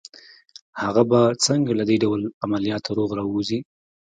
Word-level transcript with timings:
هغه 0.81 1.03
به 1.09 1.21
څنګه 1.45 1.71
له 1.79 1.83
دې 1.89 1.97
ډول 2.03 2.21
عملياته 2.45 2.89
روغ 2.97 3.09
را 3.17 3.23
ووځي 3.25 3.59